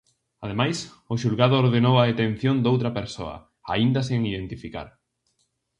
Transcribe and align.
Ademais, 0.45 0.77
o 1.13 1.15
xulgado 1.21 1.55
ordenou 1.63 1.95
a 1.97 2.07
detención 2.11 2.55
doutra 2.59 2.95
persoa, 2.99 3.37
aínda 3.73 3.99
sen 4.07 4.19
identificar. 4.31 4.87